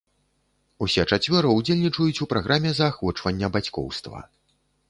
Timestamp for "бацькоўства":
3.59-4.27